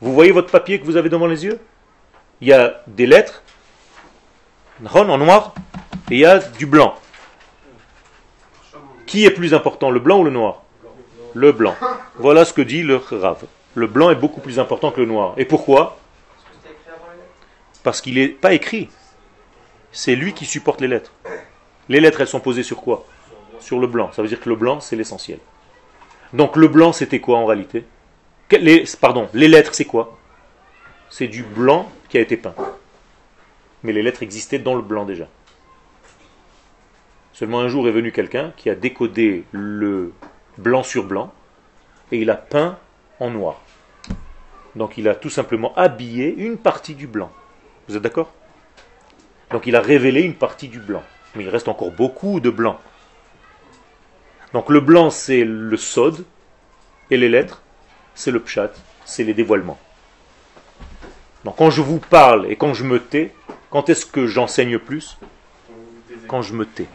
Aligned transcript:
Vous 0.00 0.14
voyez 0.14 0.32
votre 0.32 0.50
papier 0.50 0.80
que 0.80 0.86
vous 0.86 0.96
avez 0.96 1.08
devant 1.08 1.26
les 1.26 1.44
yeux? 1.44 1.60
Il 2.40 2.48
y 2.48 2.52
a 2.52 2.82
des 2.86 3.06
lettres 3.06 3.42
en 4.94 5.18
noir 5.18 5.54
et 6.10 6.14
il 6.14 6.20
y 6.20 6.24
a 6.24 6.38
du 6.38 6.64
blanc. 6.66 6.94
Qui 9.06 9.26
est 9.26 9.30
plus 9.30 9.52
important, 9.52 9.90
le 9.90 10.00
blanc 10.00 10.20
ou 10.20 10.24
le 10.24 10.30
noir? 10.30 10.62
Le 11.34 11.52
blanc. 11.52 11.74
Voilà 12.16 12.44
ce 12.44 12.52
que 12.52 12.62
dit 12.62 12.82
le 12.82 12.96
Rav. 12.96 13.44
Le 13.74 13.86
blanc 13.86 14.10
est 14.10 14.16
beaucoup 14.16 14.40
plus 14.40 14.58
important 14.58 14.90
que 14.90 15.00
le 15.00 15.06
noir. 15.06 15.34
Et 15.36 15.44
pourquoi? 15.44 15.98
Parce 17.82 18.00
qu'il 18.00 18.14
n'est 18.14 18.28
pas 18.28 18.52
écrit. 18.54 18.88
C'est 19.92 20.14
lui 20.14 20.32
qui 20.32 20.46
supporte 20.46 20.80
les 20.80 20.88
lettres. 20.88 21.12
Les 21.88 22.00
lettres, 22.00 22.20
elles 22.20 22.28
sont 22.28 22.40
posées 22.40 22.62
sur 22.62 22.80
quoi? 22.80 23.04
Sur 23.58 23.80
le 23.80 23.86
blanc. 23.86 24.10
Ça 24.12 24.22
veut 24.22 24.28
dire 24.28 24.40
que 24.40 24.48
le 24.48 24.56
blanc, 24.56 24.80
c'est 24.80 24.96
l'essentiel. 24.96 25.38
Donc 26.32 26.56
le 26.56 26.68
blanc, 26.68 26.92
c'était 26.92 27.20
quoi 27.20 27.38
en 27.38 27.46
réalité? 27.46 27.84
Les, 28.56 28.84
Pardon, 29.00 29.28
les 29.34 29.48
lettres, 29.48 29.74
c'est 29.74 29.84
quoi? 29.84 30.18
C'est 31.08 31.28
du 31.28 31.42
blanc 31.42 31.90
qui 32.08 32.18
a 32.18 32.20
été 32.20 32.36
peint. 32.36 32.54
Mais 33.82 33.92
les 33.92 34.02
lettres 34.02 34.22
existaient 34.22 34.58
dans 34.58 34.74
le 34.74 34.82
blanc 34.82 35.04
déjà. 35.04 35.28
Seulement 37.32 37.60
un 37.60 37.68
jour 37.68 37.88
est 37.88 37.92
venu 37.92 38.12
quelqu'un 38.12 38.52
qui 38.56 38.68
a 38.68 38.74
décodé 38.74 39.44
le 39.52 40.12
blanc 40.58 40.82
sur 40.82 41.04
blanc 41.04 41.32
et 42.12 42.18
il 42.18 42.30
a 42.30 42.36
peint 42.36 42.78
en 43.18 43.30
noir. 43.30 43.60
Donc 44.76 44.98
il 44.98 45.08
a 45.08 45.14
tout 45.14 45.30
simplement 45.30 45.74
habillé 45.74 46.34
une 46.36 46.58
partie 46.58 46.94
du 46.94 47.06
blanc. 47.06 47.32
Vous 47.88 47.96
êtes 47.96 48.02
d'accord? 48.02 48.32
Donc 49.50 49.66
il 49.66 49.74
a 49.74 49.80
révélé 49.80 50.20
une 50.22 50.34
partie 50.34 50.68
du 50.68 50.80
blanc. 50.80 51.02
Mais 51.34 51.44
il 51.44 51.48
reste 51.48 51.68
encore 51.68 51.92
beaucoup 51.92 52.40
de 52.40 52.50
blanc. 52.50 52.78
Donc 54.52 54.68
le 54.68 54.80
blanc 54.80 55.10
c'est 55.10 55.44
le 55.44 55.76
sod 55.76 56.24
et 57.10 57.16
les 57.16 57.28
lettres 57.28 57.62
c'est 58.20 58.30
le 58.30 58.40
pshat, 58.40 58.70
c'est 59.06 59.24
les 59.24 59.32
dévoilements. 59.32 59.78
Donc 61.44 61.56
quand 61.56 61.70
je 61.70 61.80
vous 61.80 61.98
parle 61.98 62.50
et 62.50 62.56
quand 62.56 62.74
je 62.74 62.84
me 62.84 63.00
tais, 63.00 63.32
quand 63.70 63.88
est-ce 63.88 64.04
que 64.04 64.26
j'enseigne 64.26 64.78
plus? 64.78 65.16
Quand 66.28 66.42
je 66.42 66.52
me 66.52 66.66
tais. 66.66 66.86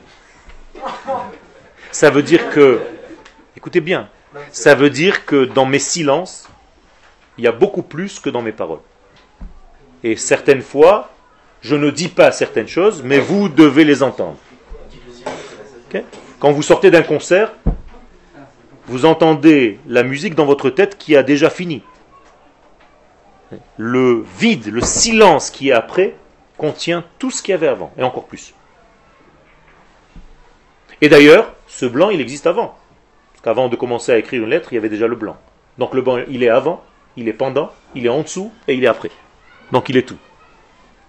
Ça 1.92 2.12
veut 2.12 2.22
dire 2.22 2.52
que, 2.52 2.80
écoutez 3.58 3.82
bien, 3.82 4.08
ça 4.52 4.76
veut 4.76 4.92
dire 4.92 5.26
que 5.26 5.46
dans 5.46 5.66
mes 5.66 5.80
silences, 5.80 6.48
il 7.40 7.44
y 7.44 7.48
a 7.48 7.52
beaucoup 7.52 7.82
plus 7.82 8.20
que 8.20 8.30
dans 8.30 8.44
mes 8.44 8.52
paroles. 8.52 8.84
Et 10.04 10.16
certaines 10.18 10.62
fois, 10.62 11.10
je 11.62 11.76
ne 11.76 11.90
dis 11.90 12.10
pas 12.10 12.32
certaines 12.32 12.68
choses, 12.68 13.02
mais 13.02 13.18
vous 13.18 13.50
devez 13.50 13.84
les 13.84 14.04
entendre. 14.04 14.38
Quand 16.40 16.52
vous 16.52 16.62
sortez 16.62 16.92
d'un 16.92 17.02
concert, 17.02 17.52
vous 18.88 19.06
entendez 19.06 19.80
la 19.88 20.04
musique 20.04 20.36
dans 20.36 20.46
votre 20.46 20.70
tête 20.70 20.98
qui 20.98 21.16
a 21.16 21.24
déjà 21.24 21.50
fini. 21.50 21.82
Le 23.78 24.24
vide, 24.40 24.68
le 24.68 24.82
silence 24.82 25.50
qui 25.50 25.70
est 25.70 25.74
après, 25.74 26.16
contient 26.58 27.04
tout 27.20 27.32
ce 27.32 27.42
qu'il 27.42 27.52
y 27.52 27.56
avait 27.56 27.68
avant, 27.68 27.92
et 27.98 28.04
encore 28.04 28.26
plus. 28.26 28.54
Et 31.02 31.10
d'ailleurs, 31.10 31.54
ce 31.68 31.86
blanc, 31.86 32.10
il 32.10 32.22
existe 32.22 32.48
avant. 32.48 32.78
Parce 33.34 33.44
qu'avant 33.44 33.70
de 33.70 33.76
commencer 33.76 34.12
à 34.12 34.18
écrire 34.18 34.44
une 34.44 34.50
lettre, 34.50 34.70
il 34.72 34.76
y 34.76 34.78
avait 34.78 34.90
déjà 34.90 35.08
le 35.08 35.16
blanc. 35.16 35.38
Donc 35.78 35.94
le 35.94 36.02
blanc, 36.02 36.20
il 36.30 36.44
est 36.44 36.50
avant, 36.50 36.84
il 37.18 37.28
est 37.28 37.34
pendant, 37.34 37.72
il 37.96 38.06
est 38.06 38.10
en 38.10 38.22
dessous 38.22 38.52
et 38.68 38.76
il 38.76 38.84
est 38.84 38.88
après. 38.88 39.12
Donc 39.72 39.90
il 39.90 39.98
est 39.98 40.08
tout. 40.08 40.18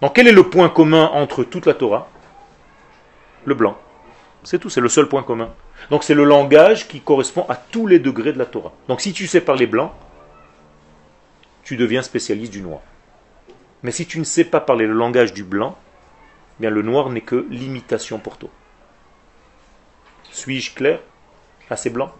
Donc 0.02 0.14
quel 0.14 0.26
est 0.26 0.32
le 0.32 0.42
point 0.42 0.68
commun 0.68 1.10
entre 1.12 1.44
toute 1.44 1.66
la 1.66 1.74
Torah? 1.74 2.08
Le 3.44 3.54
blanc. 3.54 3.78
C'est 4.42 4.58
tout, 4.58 4.70
c'est 4.70 4.80
le 4.80 4.88
seul 4.88 5.08
point 5.08 5.22
commun. 5.22 5.50
Donc 5.90 6.04
c'est 6.04 6.14
le 6.14 6.24
langage 6.24 6.88
qui 6.88 7.00
correspond 7.00 7.46
à 7.48 7.56
tous 7.56 7.86
les 7.86 7.98
degrés 7.98 8.32
de 8.32 8.38
la 8.38 8.46
Torah. 8.46 8.72
Donc 8.88 9.00
si 9.00 9.12
tu 9.12 9.26
sais 9.26 9.40
parler 9.40 9.66
blanc, 9.66 9.94
tu 11.62 11.76
deviens 11.76 12.02
spécialiste 12.02 12.52
du 12.52 12.62
noir. 12.62 12.80
Mais 13.82 13.90
si 13.90 14.06
tu 14.06 14.18
ne 14.18 14.24
sais 14.24 14.44
pas 14.44 14.60
parler 14.60 14.86
le 14.86 14.94
langage 14.94 15.32
du 15.32 15.44
blanc, 15.44 15.76
eh 16.58 16.62
bien 16.62 16.70
le 16.70 16.82
noir 16.82 17.10
n'est 17.10 17.20
que 17.20 17.46
l'imitation 17.50 18.18
pour 18.18 18.36
toi. 18.38 18.50
Suis-je 20.30 20.74
clair? 20.74 21.00
Assez 21.70 21.90
blanc? 21.90 22.12